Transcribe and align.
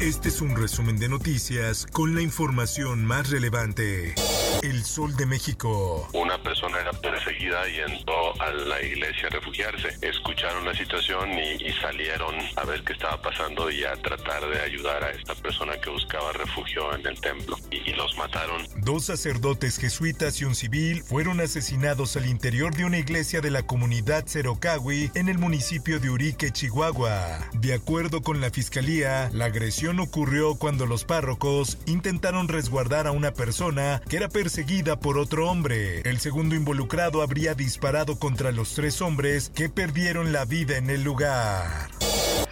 Este 0.00 0.30
es 0.30 0.40
un 0.40 0.56
resumen 0.56 0.98
de 0.98 1.10
noticias 1.10 1.86
con 1.92 2.14
la 2.14 2.22
información 2.22 3.04
más 3.04 3.28
relevante. 3.28 4.14
El 4.62 4.82
Sol 4.82 5.14
de 5.14 5.26
México. 5.26 6.08
Una 6.14 6.42
persona 6.42 6.80
era 6.80 6.92
perseguida 6.92 7.68
y 7.68 7.80
entró 7.80 8.40
a 8.40 8.50
la 8.50 8.80
iglesia 8.82 9.28
a 9.28 9.30
refugiarse. 9.30 9.88
Escucharon 10.00 10.64
la 10.64 10.74
situación 10.74 11.30
y, 11.32 11.62
y, 11.62 11.72
salieron 11.82 12.34
a 12.56 12.64
ver 12.64 12.82
qué 12.82 12.94
estaba 12.94 13.20
pasando 13.20 13.70
y 13.70 13.84
a 13.84 13.92
tratar 13.96 14.48
de 14.48 14.60
ayudar 14.60 15.04
a 15.04 15.10
esta 15.10 15.34
persona 15.34 15.78
que 15.82 15.90
buscaba 15.90 16.32
refugio 16.32 16.94
en 16.94 17.06
el 17.06 17.20
templo. 17.20 17.58
Y, 17.70 17.90
y 17.90 17.92
los 17.92 18.16
mataron. 18.16 18.66
Dos 18.78 19.04
sacerdotes 19.04 19.76
jesuitas 19.78 20.40
y 20.40 20.46
un 20.46 20.54
civil 20.54 21.02
fueron 21.02 21.40
asesinados 21.40 22.16
al 22.16 22.24
interior 22.26 22.74
de 22.74 22.86
una 22.86 22.98
iglesia 22.98 23.42
de 23.42 23.50
la 23.50 23.64
comunidad 23.64 24.26
Cerocawi 24.26 25.10
en 25.14 25.28
el 25.28 25.36
municipio 25.36 26.00
de 26.00 26.08
Urique, 26.08 26.52
Chihuahua. 26.52 27.50
De 27.52 27.74
acuerdo 27.74 28.22
con 28.22 28.40
la 28.40 28.50
fiscalía, 28.50 29.28
la 29.32 29.46
agresión 29.46 29.89
ocurrió 29.98 30.54
cuando 30.54 30.86
los 30.86 31.04
párrocos 31.04 31.78
intentaron 31.86 32.46
resguardar 32.46 33.06
a 33.06 33.12
una 33.12 33.32
persona 33.32 34.00
que 34.08 34.18
era 34.18 34.28
perseguida 34.28 35.00
por 35.00 35.18
otro 35.18 35.50
hombre. 35.50 36.02
El 36.02 36.20
segundo 36.20 36.54
involucrado 36.54 37.22
habría 37.22 37.54
disparado 37.54 38.18
contra 38.18 38.52
los 38.52 38.74
tres 38.74 39.00
hombres 39.02 39.50
que 39.54 39.68
perdieron 39.68 40.32
la 40.32 40.44
vida 40.44 40.76
en 40.76 40.90
el 40.90 41.02
lugar 41.02 41.88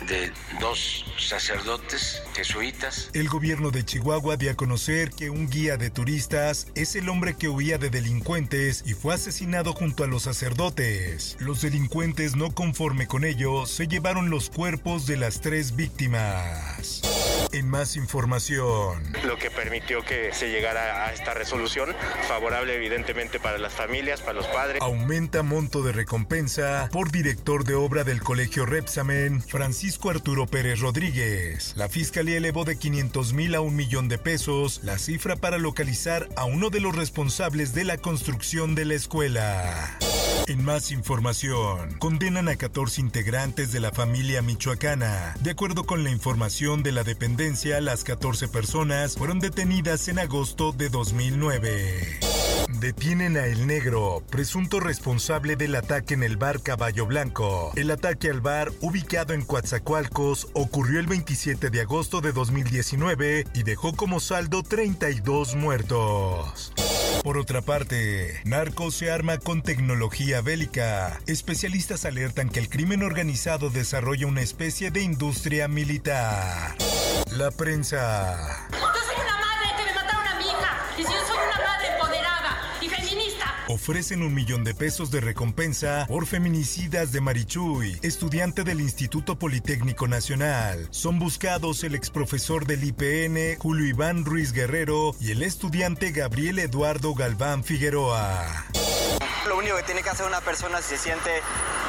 de 0.09 0.33
dos 0.61 1.05
sacerdotes 1.19 2.23
jesuitas. 2.35 3.11
El 3.12 3.29
gobierno 3.29 3.71
de 3.71 3.84
Chihuahua 3.84 4.37
dio 4.37 4.51
a 4.51 4.55
conocer 4.55 5.11
que 5.11 5.29
un 5.29 5.49
guía 5.49 5.77
de 5.77 5.91
turistas 5.91 6.69
es 6.75 6.97
el 6.97 7.09
hombre 7.09 7.37
que 7.37 7.49
huía 7.49 7.79
de 7.79 7.91
delincuentes 7.91 8.83
y 8.87 8.95
fue 8.95 9.15
asesinado 9.15 9.75
junto 9.75 10.05
a 10.05 10.07
los 10.07 10.23
sacerdotes. 10.23 11.37
Los 11.41 11.61
delincuentes, 11.61 12.37
no 12.37 12.55
conforme 12.55 13.07
con 13.07 13.25
ello, 13.25 13.67
se 13.67 13.87
llevaron 13.87 14.31
los 14.31 14.49
cuerpos 14.51 15.07
de 15.07 15.19
las 15.19 15.41
tres 15.41 15.77
víctimas. 15.77 17.03
En 17.53 17.69
más 17.69 17.97
información. 17.97 19.13
Lo 19.25 19.39
que 19.39 19.51
permitió 19.51 20.03
que 20.03 20.33
se 20.33 20.51
llegara 20.51 21.07
a 21.07 21.13
esta 21.13 21.35
resolución, 21.35 21.95
favorable 22.27 22.75
evidentemente 22.75 23.41
para 23.41 23.59
las 23.59 23.73
familias, 23.73 24.21
para 24.21 24.35
los 24.35 24.47
padres. 24.49 24.83
Aumenta 24.83 25.43
monto 25.43 25.83
de 25.83 25.93
recompensa 25.93 26.89
por 26.93 27.11
director 27.11 27.65
de 27.65 27.75
obra 27.75 28.05
del 28.05 28.23
Colegio 28.23 28.67
Repsamen, 28.67 29.43
Francisco 29.43 30.11
Arturo 30.11 30.47
Pérez 30.47 30.81
Rodríguez. 30.81 31.73
La 31.77 31.89
fiscalía 31.89 32.37
elevó 32.37 32.65
de 32.65 32.79
500 32.79 33.33
mil 33.33 33.55
a 33.55 33.61
un 33.61 33.77
millón 33.77 34.09
de 34.09 34.19
pesos 34.19 34.81
la 34.83 34.99
cifra 34.99 35.37
para 35.37 35.59
localizar 35.59 36.29
a 36.37 36.45
uno 36.45 36.71
de 36.71 36.81
los 36.81 36.95
responsables 36.95 37.75
de 37.75 37.85
la 37.85 37.99
construcción 37.99 38.75
de 38.75 38.85
la 38.85 38.95
escuela. 38.95 39.99
En 40.49 40.65
más 40.65 40.93
información, 40.93 41.99
condenan 41.99 42.49
a 42.49 42.57
14 42.57 43.03
integrantes 43.03 43.71
de 43.71 43.81
la 43.81 43.93
familia 43.93 44.41
michoacana. 44.41 45.35
De 45.41 45.51
acuerdo 45.51 45.85
con 45.85 46.05
la 46.05 46.11
información 46.11 46.83
de 46.83 46.91
la 46.91 47.05
dependencia, 47.05 47.83
las 47.83 48.03
14 48.03 48.49
personas 48.49 49.17
fueron 49.19 49.41
detenidas 49.41 50.09
en 50.09 50.19
agosto 50.19 50.73
de 50.73 50.89
2009. 50.89 52.21
Detienen 52.81 53.37
a 53.37 53.45
El 53.45 53.67
Negro, 53.67 54.22
presunto 54.31 54.81
responsable 54.81 55.56
del 55.56 55.75
ataque 55.75 56.15
en 56.15 56.22
el 56.22 56.39
bar 56.39 56.62
Caballo 56.62 57.05
Blanco. 57.05 57.72
El 57.77 57.91
ataque 57.91 58.31
al 58.31 58.41
bar, 58.41 58.72
ubicado 58.81 59.34
en 59.34 59.45
Coatzacoalcos, 59.45 60.49
ocurrió 60.55 60.99
el 60.99 61.09
27 61.09 61.69
de 61.69 61.83
agosto 61.83 62.22
de 62.22 62.33
2019 62.33 63.47
y 63.53 63.65
dejó 63.65 63.95
como 63.95 64.19
saldo 64.19 64.62
32 64.62 65.56
muertos. 65.56 66.72
Por 67.23 67.37
otra 67.37 67.61
parte, 67.62 68.41
Narco 68.45 68.91
se 68.91 69.11
arma 69.11 69.39
con 69.39 69.62
tecnología 69.62 70.41
bélica. 70.41 71.21
Especialistas 71.27 72.05
alertan 72.05 72.49
que 72.49 72.61
el 72.61 72.69
crimen 72.69 73.03
organizado 73.03 73.71
desarrolla 73.71 74.27
una 74.27 74.41
especie 74.41 74.91
de 74.91 75.03
industria 75.03 75.69
militar. 75.69 76.77
La 77.33 77.51
prensa. 77.51 78.67
Yo 78.71 78.78
soy 78.78 79.17
una 79.23 79.37
madre 79.37 79.69
que 79.77 79.84
me 79.84 79.95
mataron 79.95 80.27
a 80.27 80.34
mi 80.39 80.45
hija. 80.45 80.87
Y 80.97 81.03
si 81.03 81.12
yo 81.12 81.27
soy 81.27 81.37
una 81.37 81.67
madre 81.67 81.89
empoderada 81.93 82.57
y 82.81 82.89
feminista. 82.89 83.28
Ofrecen 83.71 84.23
un 84.23 84.33
millón 84.33 84.65
de 84.65 84.73
pesos 84.73 85.11
de 85.11 85.21
recompensa 85.21 86.06
por 86.09 86.25
feminicidas 86.25 87.12
de 87.12 87.21
Marichuy, 87.21 87.99
estudiante 88.01 88.65
del 88.65 88.81
Instituto 88.81 89.39
Politécnico 89.39 90.09
Nacional. 90.09 90.89
Son 90.91 91.19
buscados 91.19 91.84
el 91.84 91.95
exprofesor 91.95 92.65
del 92.65 92.83
IPN, 92.83 93.59
Julio 93.59 93.87
Iván 93.87 94.25
Ruiz 94.25 94.55
Guerrero, 94.55 95.15
y 95.21 95.33
el 95.33 95.43
estudiante 95.43 96.12
Gabriel 96.12 96.61
Eduardo 96.61 97.12
Galván 97.12 97.62
Figueroa. 97.62 98.65
Lo 99.47 99.59
único 99.59 99.77
que 99.77 99.83
tiene 99.83 100.03
que 100.03 100.09
hacer 100.09 100.25
una 100.25 100.41
persona 100.41 100.81
si 100.81 100.97
se 100.97 101.03
siente 101.05 101.31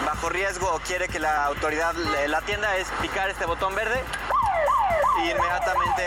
bajo 0.05 0.27
riesgo 0.27 0.69
o 0.73 0.79
quiere 0.79 1.07
que 1.07 1.19
la 1.19 1.45
autoridad 1.45 1.93
la 2.27 2.39
atienda 2.39 2.75
es 2.75 2.87
picar 3.01 3.29
este 3.29 3.45
botón 3.45 3.73
verde 3.73 4.03
y 5.23 5.29
inmediatamente 5.29 6.03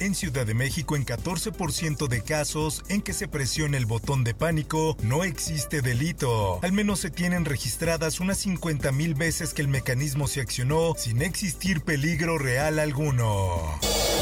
En 0.00 0.14
Ciudad 0.14 0.46
de 0.46 0.54
México, 0.54 0.94
en 0.94 1.06
14% 1.06 2.06
de 2.06 2.22
casos 2.22 2.84
en 2.88 3.00
que 3.00 3.12
se 3.12 3.28
presiona 3.28 3.76
el 3.76 3.86
botón 3.86 4.24
de 4.24 4.34
pánico, 4.34 4.96
no 5.02 5.24
existe 5.24 5.80
delito. 5.80 6.60
Al 6.62 6.72
menos 6.72 7.00
se 7.00 7.10
tienen 7.10 7.44
registradas 7.44 8.20
unas 8.20 8.38
50 8.38 8.92
mil 8.92 9.14
veces 9.14 9.54
que 9.54 9.62
el 9.62 9.68
mecanismo 9.68 10.28
se 10.28 10.40
accionó 10.40 10.94
sin 10.96 11.22
existir 11.22 11.80
peligro 11.80 12.38
real 12.38 12.78
alguno. 12.78 13.78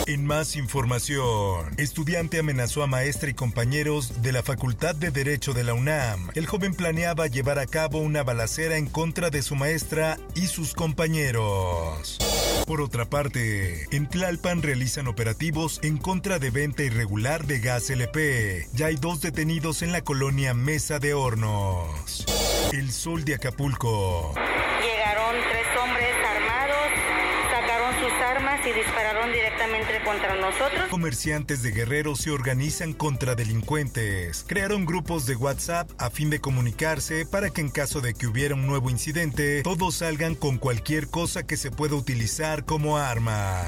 En 0.06 0.26
más 0.26 0.54
información, 0.56 1.74
estudiante 1.78 2.38
amenazó 2.38 2.82
a 2.82 2.86
maestra 2.86 3.30
y 3.30 3.34
compañeros 3.34 4.22
de 4.22 4.32
la 4.32 4.42
Facultad 4.42 4.94
de 4.94 5.10
Derecho 5.10 5.54
de 5.54 5.64
la 5.64 5.74
UNAM. 5.74 6.28
El 6.34 6.46
joven 6.46 6.74
planeaba 6.74 7.26
llevar 7.26 7.58
a 7.58 7.66
cabo 7.66 8.00
una 8.00 8.22
balacera 8.22 8.76
en 8.76 8.86
contra 8.86 9.30
de 9.30 9.42
su 9.42 9.54
maestra 9.54 10.18
y 10.34 10.46
sus 10.46 10.74
compañeros. 10.74 12.18
Por 12.66 12.80
otra 12.80 13.04
parte, 13.04 13.86
en 13.96 14.08
Tlalpan 14.08 14.62
realizan 14.84 15.08
operativos 15.08 15.80
en 15.82 15.96
contra 15.96 16.38
de 16.38 16.50
venta 16.50 16.82
irregular 16.82 17.46
de 17.46 17.58
gas 17.58 17.88
LP. 17.88 18.68
Ya 18.74 18.86
hay 18.86 18.96
dos 18.96 19.22
detenidos 19.22 19.80
en 19.80 19.92
la 19.92 20.02
colonia 20.02 20.52
Mesa 20.52 20.98
de 20.98 21.14
Hornos. 21.14 22.26
El 22.70 22.92
sol 22.92 23.24
de 23.24 23.36
Acapulco. 23.36 24.34
Llegaron 24.82 25.36
tres 25.50 25.66
hombres 25.82 26.14
armados, 26.22 26.90
sacaron 27.50 27.94
sus 27.94 28.12
armas 28.12 28.60
y 28.66 28.72
dispararon 28.72 29.32
directamente 29.32 30.02
contra 30.04 30.36
nosotros. 30.36 30.90
Comerciantes 30.90 31.62
de 31.62 31.70
Guerrero 31.70 32.14
se 32.14 32.30
organizan 32.30 32.92
contra 32.92 33.34
delincuentes. 33.34 34.44
Crearon 34.46 34.84
grupos 34.84 35.24
de 35.24 35.36
WhatsApp 35.36 35.90
a 35.96 36.10
fin 36.10 36.28
de 36.28 36.42
comunicarse 36.42 37.24
para 37.24 37.48
que 37.48 37.62
en 37.62 37.70
caso 37.70 38.02
de 38.02 38.12
que 38.12 38.26
hubiera 38.26 38.54
un 38.54 38.66
nuevo 38.66 38.90
incidente, 38.90 39.62
todos 39.62 39.94
salgan 39.94 40.34
con 40.34 40.58
cualquier 40.58 41.08
cosa 41.08 41.46
que 41.46 41.56
se 41.56 41.70
pueda 41.70 41.94
utilizar 41.94 42.66
como 42.66 42.98
arma. 42.98 43.64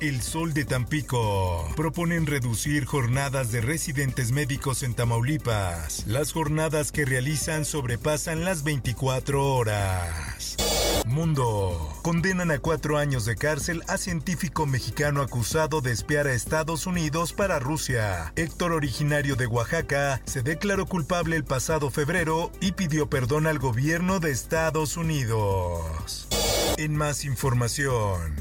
El 0.00 0.20
Sol 0.20 0.52
de 0.52 0.66
Tampico. 0.66 1.66
Proponen 1.74 2.26
reducir 2.26 2.84
jornadas 2.84 3.50
de 3.50 3.62
residentes 3.62 4.30
médicos 4.30 4.82
en 4.82 4.92
Tamaulipas. 4.92 6.06
Las 6.06 6.32
jornadas 6.32 6.92
que 6.92 7.06
realizan 7.06 7.64
sobrepasan 7.64 8.44
las 8.44 8.62
24 8.62 9.54
horas. 9.54 10.56
Mundo. 11.06 11.94
Condenan 12.02 12.50
a 12.50 12.58
cuatro 12.58 12.98
años 12.98 13.24
de 13.24 13.36
cárcel 13.36 13.82
a 13.88 13.96
científico 13.96 14.66
mexicano 14.66 15.22
acusado 15.22 15.80
de 15.80 15.92
espiar 15.92 16.26
a 16.26 16.34
Estados 16.34 16.86
Unidos 16.86 17.32
para 17.32 17.58
Rusia. 17.58 18.32
Héctor, 18.36 18.72
originario 18.72 19.34
de 19.34 19.46
Oaxaca, 19.46 20.20
se 20.26 20.42
declaró 20.42 20.84
culpable 20.84 21.36
el 21.36 21.44
pasado 21.44 21.90
febrero 21.90 22.52
y 22.60 22.72
pidió 22.72 23.08
perdón 23.08 23.46
al 23.46 23.58
gobierno 23.58 24.20
de 24.20 24.30
Estados 24.30 24.98
Unidos. 24.98 26.28
En 26.76 26.94
más 26.94 27.24
información. 27.24 28.36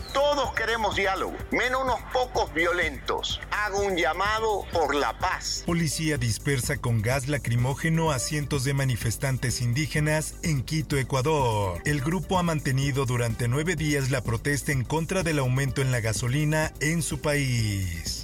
Queremos 0.56 0.96
diálogo, 0.96 1.36
menos 1.52 1.84
unos 1.84 2.00
pocos 2.14 2.54
violentos. 2.54 3.42
Hago 3.52 3.82
un 3.82 3.98
llamado 3.98 4.64
por 4.72 4.96
la 4.96 5.20
paz. 5.20 5.64
Policía 5.66 6.18
dispersa 6.18 6.78
con 6.78 7.02
gas 7.02 7.28
lacrimógeno 7.28 8.12
a 8.12 8.20
cientos 8.20 8.64
de 8.64 8.74
manifestantes 8.74 9.62
indígenas 9.62 10.36
en 10.44 10.64
Quito, 10.64 10.98
Ecuador. 10.98 11.82
El 11.84 12.00
grupo 12.00 12.40
ha 12.40 12.44
mantenido 12.44 13.06
durante 13.06 13.50
nueve 13.50 13.76
días 13.76 14.12
la 14.12 14.22
protesta 14.22 14.72
en 14.72 14.86
contra 14.86 15.24
del 15.24 15.40
aumento 15.40 15.82
en 15.82 15.92
la 15.92 16.00
gasolina 16.00 16.72
en 16.80 17.02
su 17.02 17.20
país. 17.20 18.15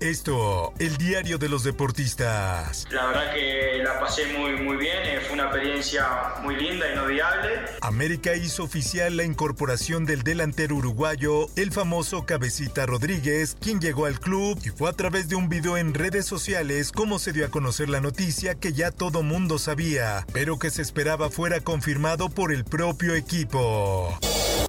Esto, 0.00 0.72
el 0.78 0.96
diario 0.96 1.38
de 1.38 1.48
los 1.48 1.62
deportistas. 1.62 2.86
La 2.90 3.06
verdad 3.06 3.34
que 3.34 3.80
la 3.84 4.00
pasé 4.00 4.26
muy, 4.36 4.56
muy 4.56 4.76
bien, 4.76 4.98
eh, 5.04 5.20
fue 5.20 5.34
una 5.34 5.44
experiencia 5.44 6.06
muy 6.42 6.56
linda, 6.56 6.92
inolvidable. 6.92 7.60
América 7.80 8.34
hizo 8.34 8.64
oficial 8.64 9.16
la 9.16 9.24
incorporación 9.24 10.04
del 10.04 10.22
delantero 10.22 10.76
uruguayo, 10.76 11.46
el 11.56 11.72
famoso 11.72 12.26
Cabecita 12.26 12.84
Rodríguez, 12.84 13.56
quien 13.60 13.80
llegó 13.80 14.06
al 14.06 14.18
club 14.18 14.58
y 14.64 14.70
fue 14.70 14.90
a 14.90 14.92
través 14.92 15.28
de 15.28 15.36
un 15.36 15.48
video 15.48 15.76
en 15.76 15.94
redes 15.94 16.26
sociales 16.26 16.90
como 16.92 17.18
se 17.18 17.32
dio 17.32 17.46
a 17.46 17.50
conocer 17.50 17.88
la 17.88 18.00
noticia 18.00 18.56
que 18.56 18.72
ya 18.72 18.90
todo 18.90 19.22
mundo 19.22 19.58
sabía, 19.58 20.26
pero 20.32 20.58
que 20.58 20.70
se 20.70 20.82
esperaba 20.82 21.30
fuera 21.30 21.60
confirmado 21.60 22.28
por 22.28 22.52
el 22.52 22.64
propio 22.64 23.14
equipo. 23.14 24.18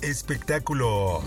Espectáculos. 0.01 1.23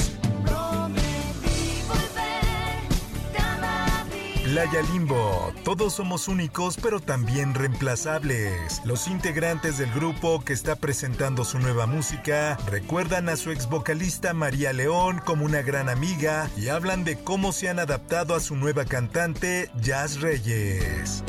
Playa 4.46 4.80
Limbo. 4.92 5.52
Todos 5.64 5.94
somos 5.94 6.28
únicos, 6.28 6.78
pero 6.80 7.00
también 7.00 7.52
reemplazables. 7.52 8.80
Los 8.84 9.08
integrantes 9.08 9.76
del 9.76 9.90
grupo 9.90 10.40
que 10.44 10.52
está 10.52 10.76
presentando 10.76 11.44
su 11.44 11.58
nueva 11.58 11.86
música 11.86 12.56
recuerdan 12.68 13.28
a 13.28 13.34
su 13.34 13.50
ex 13.50 13.68
vocalista 13.68 14.34
María 14.34 14.72
León 14.72 15.20
como 15.26 15.44
una 15.44 15.62
gran 15.62 15.88
amiga 15.88 16.48
y 16.56 16.68
hablan 16.68 17.02
de 17.02 17.18
cómo 17.18 17.50
se 17.50 17.68
han 17.68 17.80
adaptado 17.80 18.36
a 18.36 18.40
su 18.40 18.54
nueva 18.54 18.84
cantante 18.84 19.68
Jazz 19.80 20.20
Reyes. 20.20 21.24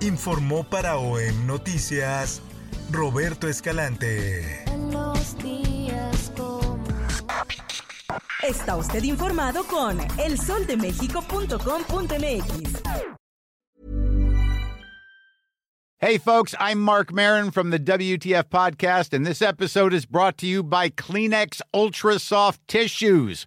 Informó 0.00 0.62
para 0.62 0.98
OEM 0.98 1.46
Noticias 1.46 2.42
Roberto 2.90 3.48
Escalante. 3.48 4.62
Está 8.42 8.76
usted 8.76 9.04
informado 9.04 9.64
con 9.64 9.98
elsoldemexico.com.mx. 10.18 12.82
Hey, 16.00 16.18
folks, 16.18 16.52
I'm 16.58 16.80
Mark 16.80 17.12
Marin 17.12 17.52
from 17.52 17.70
the 17.70 17.78
WTF 17.78 18.48
Podcast, 18.48 19.12
and 19.12 19.24
this 19.24 19.40
episode 19.40 19.94
is 19.94 20.04
brought 20.04 20.36
to 20.38 20.48
you 20.48 20.64
by 20.64 20.90
Kleenex 20.90 21.60
Ultra 21.72 22.18
Soft 22.18 22.66
Tissues 22.66 23.46